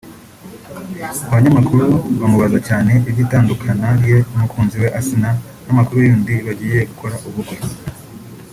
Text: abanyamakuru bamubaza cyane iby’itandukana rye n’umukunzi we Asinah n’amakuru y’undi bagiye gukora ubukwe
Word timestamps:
abanyamakuru 1.29 1.85
bamubaza 2.19 2.59
cyane 2.67 2.91
iby’itandukana 3.09 3.87
rye 3.99 4.17
n’umukunzi 4.29 4.75
we 4.81 4.87
Asinah 4.99 5.35
n’amakuru 5.65 5.99
y’undi 6.01 6.35
bagiye 6.47 6.79
gukora 6.89 7.15
ubukwe 7.27 7.57